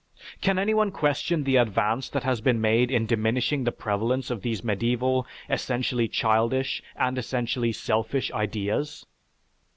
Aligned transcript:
Can 0.41 0.57
anyone 0.57 0.89
question 0.89 1.43
the 1.43 1.57
advance 1.57 2.09
that 2.09 2.23
has 2.23 2.41
been 2.41 2.59
made 2.59 2.89
in 2.89 3.05
diminishing 3.05 3.65
the 3.65 3.71
prevalence 3.71 4.31
of 4.31 4.41
these 4.41 4.63
medieval, 4.63 5.27
essentially 5.47 6.07
childish, 6.07 6.81
and 6.95 7.19
essentially 7.19 7.71
selfish 7.71 8.31
ideas? 8.31 9.05